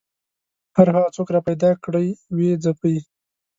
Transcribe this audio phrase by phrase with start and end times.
[0.77, 2.95] هر هغه څوک راپیدا کړي ویې ځپي